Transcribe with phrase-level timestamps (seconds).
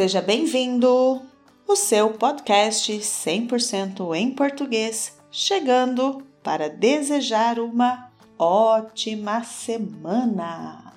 [0.00, 1.20] Seja bem-vindo!
[1.68, 10.94] O seu podcast 100% em português, chegando para desejar uma ótima semana!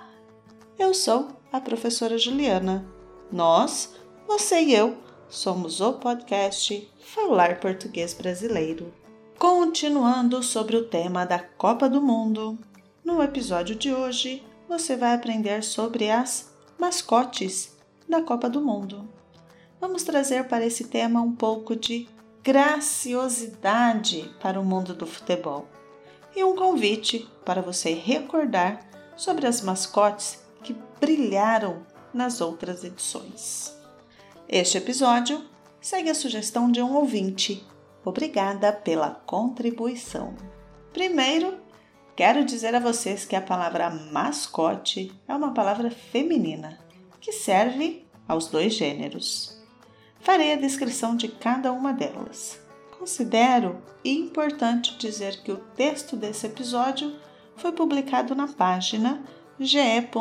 [0.79, 2.87] Eu sou a professora Juliana.
[3.29, 3.93] Nós,
[4.25, 4.95] você e eu,
[5.27, 8.93] somos o podcast Falar Português Brasileiro.
[9.37, 12.57] Continuando sobre o tema da Copa do Mundo,
[13.03, 17.72] no episódio de hoje você vai aprender sobre as mascotes
[18.07, 19.07] da Copa do Mundo.
[19.79, 22.07] Vamos trazer para esse tema um pouco de
[22.43, 25.67] graciosidade para o mundo do futebol
[26.35, 28.79] e um convite para você recordar
[29.15, 33.75] sobre as mascotes que brilharam nas outras edições.
[34.47, 35.43] Este episódio
[35.81, 37.65] segue a sugestão de um ouvinte.
[38.05, 40.35] Obrigada pela contribuição.
[40.91, 41.57] Primeiro,
[42.15, 46.82] quero dizer a vocês que a palavra mascote é uma palavra feminina
[47.23, 49.57] que serve aos dois gêneros.
[50.19, 52.59] Farei a descrição de cada uma delas.
[52.99, 57.15] Considero importante dizer que o texto desse episódio
[57.55, 59.23] foi publicado na página
[59.57, 60.13] ge.globo.com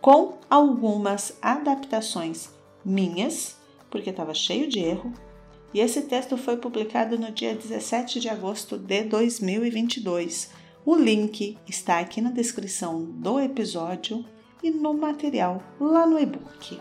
[0.00, 2.48] com algumas adaptações
[2.84, 3.58] minhas,
[3.90, 5.12] porque estava cheio de erro,
[5.72, 10.50] e esse texto foi publicado no dia 17 de agosto de 2022.
[10.86, 14.24] O link está aqui na descrição do episódio
[14.64, 16.80] e no material lá no e-book.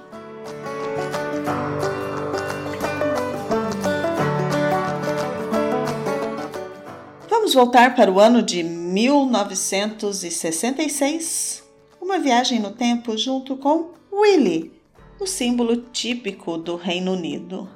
[7.29, 11.61] Vamos voltar para o ano de 1966
[12.01, 14.71] uma viagem no tempo junto com Willy,
[15.19, 17.69] o símbolo típico do Reino Unido.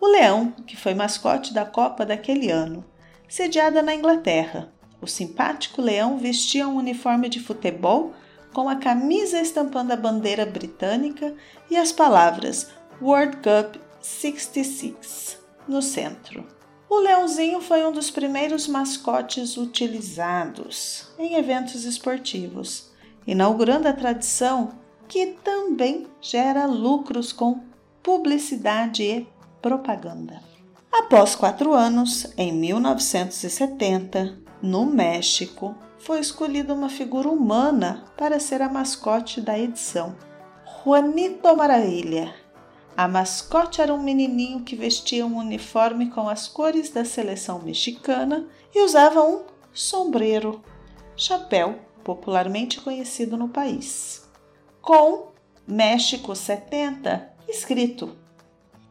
[0.00, 2.82] O leão, que foi mascote da Copa daquele ano,
[3.28, 4.72] sediada na Inglaterra.
[5.02, 8.14] O simpático leão vestia um uniforme de futebol
[8.52, 11.34] com a camisa estampando a bandeira britânica
[11.70, 12.68] e as palavras
[13.00, 15.38] World Cup 66
[15.68, 16.46] no centro.
[16.88, 22.90] O leãozinho foi um dos primeiros mascotes utilizados em eventos esportivos
[23.26, 24.72] inaugurando a tradição
[25.06, 27.60] que também gera lucros com
[28.02, 29.28] publicidade e
[29.60, 30.42] propaganda.
[30.92, 38.68] Após quatro anos, em 1970, no México, foi escolhida uma figura humana para ser a
[38.68, 40.16] mascote da edição.
[40.82, 42.34] Juanito Maravilha.
[42.96, 48.48] A mascote era um menininho que vestia um uniforme com as cores da seleção mexicana
[48.74, 49.44] e usava um
[49.74, 50.62] sombreiro,
[51.14, 54.26] chapéu popularmente conhecido no país,
[54.80, 55.28] com
[55.66, 58.16] México 70 escrito.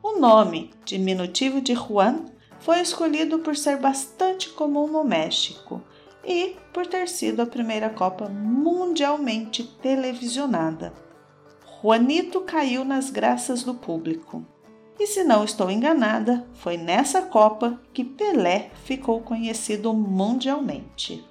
[0.02, 2.26] O nome, diminutivo de Juan,
[2.60, 5.82] foi escolhido por ser bastante comum no México
[6.24, 10.94] e por ter sido a primeira Copa mundialmente televisionada.
[11.82, 14.46] Juanito caiu nas graças do público.
[15.00, 21.26] E se não estou enganada, foi nessa Copa que Pelé ficou conhecido mundialmente.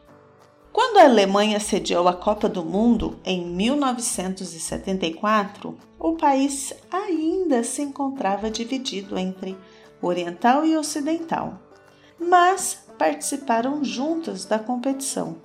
[0.72, 8.50] Quando a Alemanha sediou a Copa do Mundo em 1974, o país ainda se encontrava
[8.50, 9.54] dividido entre
[10.00, 11.60] oriental e ocidental,
[12.19, 15.36] mas participaram juntas da competição.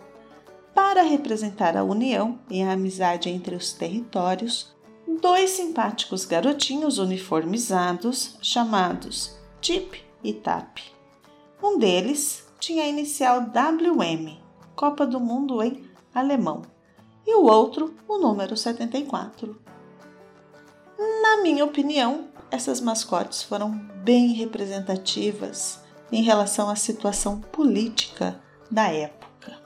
[0.73, 4.73] Para representar a união e a amizade entre os territórios,
[5.21, 10.79] dois simpáticos garotinhos uniformizados chamados Tip e Tap.
[11.61, 14.41] Um deles tinha a inicial WM
[14.75, 15.83] Copa do Mundo em
[16.13, 16.63] alemão,
[17.25, 19.55] e o outro o número 74.
[21.21, 23.71] Na minha opinião, essas mascotes foram
[24.03, 25.82] bem representativas
[26.13, 29.57] em relação à situação política da época.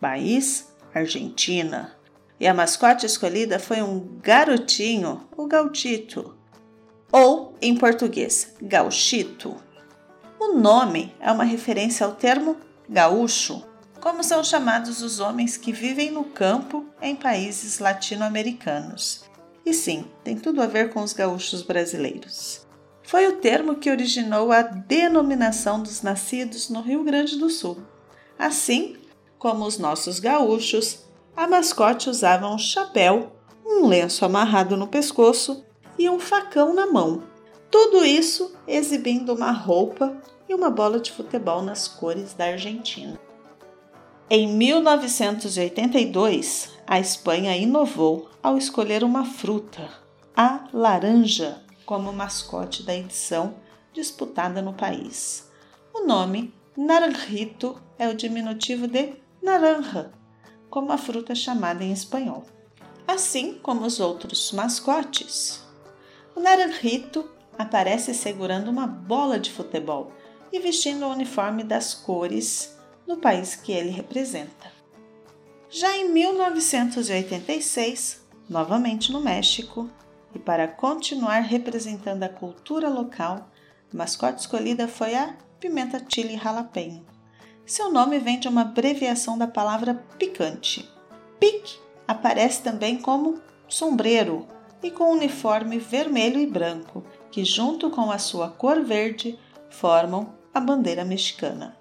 [0.00, 1.94] país Argentina.
[2.40, 6.34] E a mascote escolhida foi um garotinho, o Gautito,
[7.12, 9.54] ou, em português, gauchito.
[10.38, 12.56] O nome é uma referência ao termo
[12.88, 13.62] gaúcho,
[14.00, 19.24] como são chamados os homens que vivem no campo em países latino-americanos.
[19.64, 22.66] E sim, tem tudo a ver com os gaúchos brasileiros.
[23.02, 27.78] Foi o termo que originou a denominação dos nascidos no Rio Grande do Sul.
[28.38, 28.96] Assim
[29.38, 31.00] como os nossos gaúchos,
[31.36, 33.32] a mascote usava um chapéu,
[33.66, 35.64] um lenço amarrado no pescoço
[35.98, 37.22] e um facão na mão.
[37.70, 40.16] Tudo isso exibindo uma roupa
[40.48, 43.18] e uma bola de futebol nas cores da Argentina.
[44.32, 49.90] Em 1982, a Espanha inovou ao escolher uma fruta,
[50.36, 53.56] a laranja, como mascote da edição
[53.92, 55.50] disputada no país.
[55.92, 60.12] O nome Naranjito é o diminutivo de naranja,
[60.70, 62.44] como a fruta chamada em espanhol.
[63.08, 65.60] Assim como os outros mascotes,
[66.36, 67.28] o Naranjito
[67.58, 70.12] aparece segurando uma bola de futebol
[70.52, 72.78] e vestindo o uniforme das cores
[73.10, 74.70] do país que ele representa.
[75.68, 79.90] Já em 1986, novamente no México,
[80.32, 83.50] e para continuar representando a cultura local,
[83.92, 87.04] a mascote escolhida foi a pimenta chili jalapeño.
[87.66, 90.88] Seu nome vem de uma abreviação da palavra picante.
[91.40, 94.46] Pic aparece também como sombreiro
[94.82, 100.60] e com uniforme vermelho e branco, que junto com a sua cor verde formam a
[100.60, 101.79] bandeira mexicana.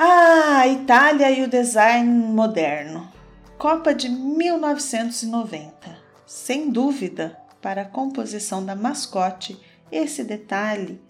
[0.00, 3.10] Ah, Itália e o design moderno.
[3.58, 5.98] Copa de 1990.
[6.24, 9.60] Sem dúvida, para a composição da mascote,
[9.90, 11.02] esse detalhe,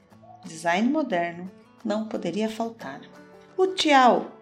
[0.42, 1.50] design moderno,
[1.84, 3.02] não poderia faltar.
[3.58, 4.32] O Tial,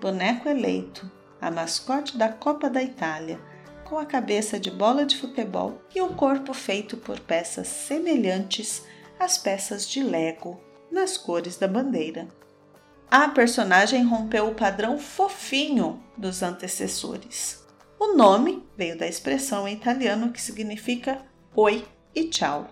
[0.00, 3.38] boneco eleito, a mascote da Copa da Itália,
[3.84, 8.82] com a cabeça de bola de futebol e o corpo feito por peças semelhantes
[9.18, 10.58] às peças de Lego
[10.90, 12.39] nas cores da bandeira.
[13.10, 17.66] A personagem rompeu o padrão fofinho dos antecessores.
[17.98, 21.20] O nome veio da expressão em italiano que significa
[21.56, 21.84] oi
[22.14, 22.68] e tchau.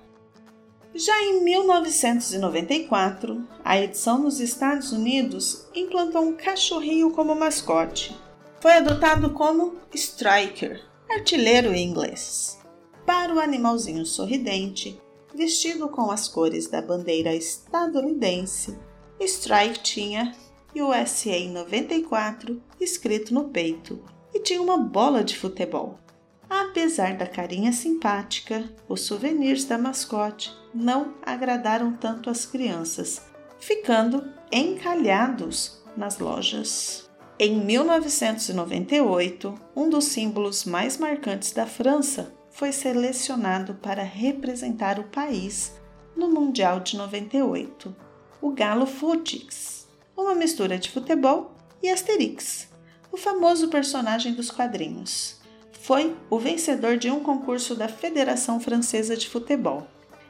[0.94, 8.16] Já em 1994, a edição nos Estados Unidos implantou um cachorrinho como mascote.
[8.60, 10.80] Foi adotado como Striker,
[11.10, 12.60] artilheiro em inglês.
[13.04, 15.02] Para o animalzinho sorridente,
[15.34, 18.78] vestido com as cores da bandeira estadunidense,
[19.20, 20.34] Strike tinha
[20.74, 25.98] USA 94 escrito no peito e tinha uma bola de futebol.
[26.48, 33.20] Apesar da carinha simpática, os souvenirs da mascote não agradaram tanto as crianças,
[33.58, 37.10] ficando encalhados nas lojas.
[37.38, 45.76] Em 1998, um dos símbolos mais marcantes da França foi selecionado para representar o país
[46.16, 47.94] no Mundial de 98,
[48.40, 51.52] o Galo Futix, uma mistura de futebol
[51.82, 52.68] e Asterix,
[53.10, 55.40] o famoso personagem dos quadrinhos.
[55.72, 59.86] Foi o vencedor de um concurso da Federação Francesa de Futebol.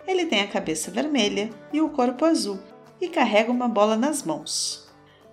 [0.06, 2.58] Ele tem a cabeça vermelha e o corpo azul
[3.00, 4.88] e carrega uma bola nas mãos.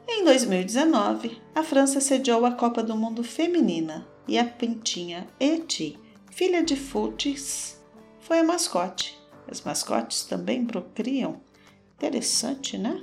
[0.08, 6.00] Em 2019, a França sediou a Copa do Mundo Feminina e a pintinha Eti,
[6.32, 7.76] filha de Futis,
[8.20, 9.20] foi a mascote.
[9.48, 11.40] As mascotes também procriam.
[11.98, 13.02] Interessante, né?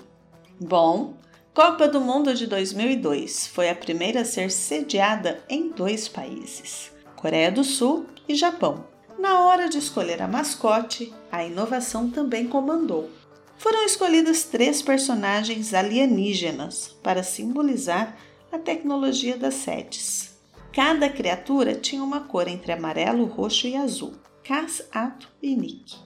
[0.61, 1.15] Bom,
[1.55, 7.51] Copa do Mundo de 2002 foi a primeira a ser sediada em dois países, Coreia
[7.51, 8.87] do Sul e Japão.
[9.19, 13.11] Na hora de escolher a mascote, a inovação também comandou.
[13.57, 18.17] Foram escolhidas três personagens alienígenas para simbolizar
[18.51, 20.39] a tecnologia das sedes.
[20.73, 25.97] Cada criatura tinha uma cor entre amarelo, roxo e azul, Cas, Ato e Nick,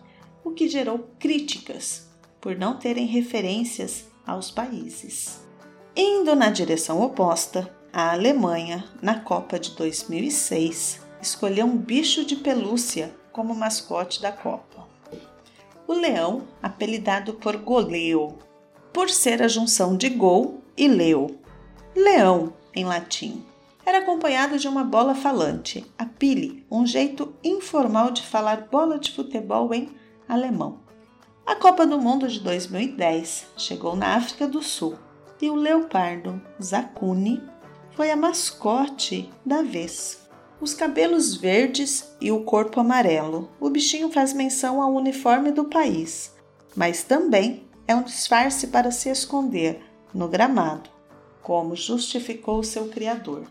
[0.45, 2.06] o que gerou críticas
[2.47, 5.41] por não terem referências aos países.
[5.97, 13.13] Indo na direção oposta, a Alemanha, na Copa de 2006, escolheu um bicho de pelúcia
[13.33, 14.87] como mascote da Copa.
[15.89, 18.39] O leão, apelidado por Goleo,
[18.93, 21.41] por ser a junção de gol e leo.
[21.97, 23.45] Leão, em latim.
[23.85, 29.11] Era acompanhado de uma bola falante, a pile, um jeito informal de falar bola de
[29.11, 29.89] futebol em
[30.29, 30.86] alemão.
[31.47, 34.99] A Copa do Mundo de 2010 chegou na África do Sul
[35.41, 37.41] e o leopardo Zakuni
[37.93, 40.29] foi a mascote da vez.
[40.61, 43.49] Os cabelos verdes e o corpo amarelo.
[43.61, 46.35] O bichinho faz menção ao uniforme do país,
[46.75, 49.81] mas também é um disfarce para se esconder
[50.13, 50.91] no gramado,
[51.45, 53.45] como justificou seu criador.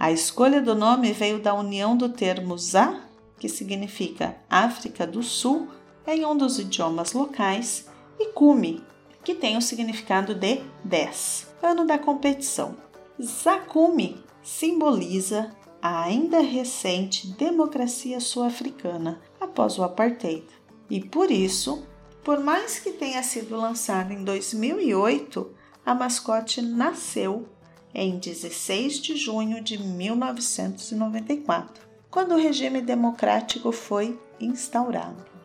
[0.00, 3.02] A escolha do nome veio da união do termo Za,
[3.38, 5.68] que significa África do Sul,
[6.06, 7.86] em um dos idiomas locais,
[8.18, 8.82] e Kumi,
[9.24, 12.76] que tem o significado de 10, ano da competição.
[13.20, 15.50] Zakumi simboliza
[15.82, 20.44] a ainda recente democracia sul-africana após o apartheid.
[20.88, 21.84] E por isso,
[22.22, 25.50] por mais que tenha sido lançada em 2008,
[25.84, 27.48] a mascote nasceu
[27.94, 35.35] em 16 de junho de 1994, quando o regime democrático foi instaurado.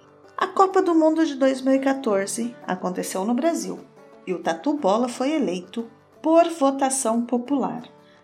[0.42, 3.78] A Copa do Mundo de 2014 aconteceu no Brasil
[4.26, 5.88] e o Tatu Bola foi eleito
[6.20, 7.84] por votação popular.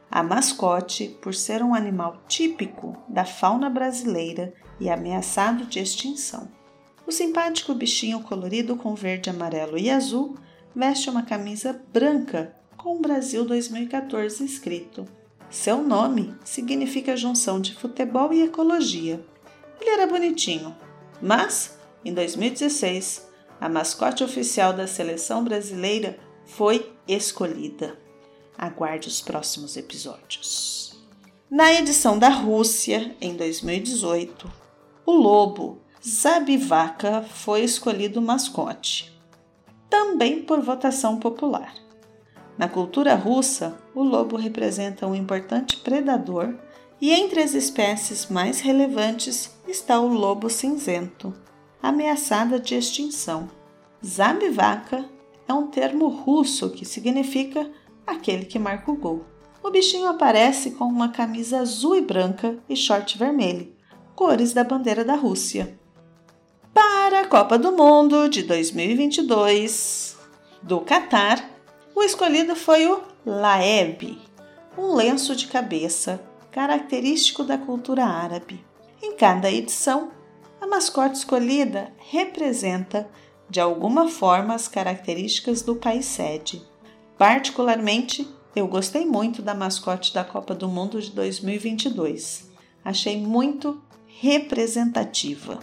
[0.10, 6.50] A mascote, por ser um animal típico da fauna brasileira e ameaçado de extinção.
[7.06, 10.36] O simpático bichinho colorido com verde, amarelo e azul
[10.76, 15.06] veste uma camisa branca com com Brasil 2014 escrito.
[15.52, 19.24] Seu nome significa junção de futebol e ecologia.
[19.80, 20.76] Ele era bonitinho,
[21.22, 23.28] mas em 2016
[23.60, 27.98] a mascote oficial da seleção brasileira foi escolhida.
[28.58, 30.98] Aguarde os próximos episódios.
[31.50, 34.52] Na edição da Rússia, em 2018,
[35.06, 39.18] o lobo Zabivaka foi escolhido mascote,
[39.90, 41.74] também por votação popular.
[42.58, 46.56] Na cultura russa, o lobo representa um importante predador
[47.00, 51.34] e entre as espécies mais relevantes está o lobo cinzento,
[51.82, 53.50] ameaçada de extinção.
[54.06, 55.06] Zabivaka
[55.48, 57.70] é um termo russo que significa
[58.06, 59.26] aquele que marca o gol.
[59.64, 63.74] O bichinho aparece com uma camisa azul e branca e short vermelho,
[64.16, 65.78] cores da bandeira da Rússia.
[66.74, 70.18] Para a Copa do Mundo de 2022
[70.62, 71.44] do Catar,
[71.96, 74.20] o escolhido foi o laeb,
[74.78, 78.64] um lenço de cabeça característico da cultura árabe.
[79.02, 80.12] Em cada edição,
[80.60, 83.10] a mascote escolhida representa
[83.50, 86.62] de alguma forma as características do país sede.
[87.18, 92.50] Particularmente, eu gostei muito da mascote da Copa do Mundo de 2022.
[92.84, 93.82] Achei muito
[94.20, 95.60] representativa.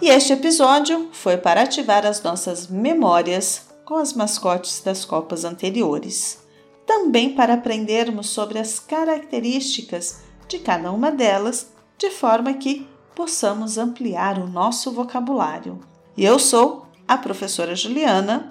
[0.00, 6.49] E este episódio foi para ativar as nossas memórias com as mascotes das Copas anteriores.
[6.90, 14.40] Também para aprendermos sobre as características de cada uma delas, de forma que possamos ampliar
[14.40, 15.78] o nosso vocabulário.
[16.18, 18.50] Eu sou a professora Juliana,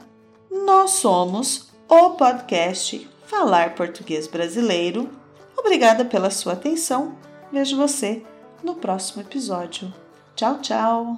[0.50, 5.10] nós somos o podcast Falar Português Brasileiro.
[5.58, 7.18] Obrigada pela sua atenção.
[7.52, 8.24] Vejo você
[8.64, 9.94] no próximo episódio.
[10.34, 11.18] Tchau, tchau!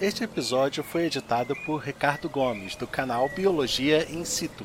[0.00, 4.64] Este episódio foi editado por Ricardo Gomes, do canal Biologia in Situ.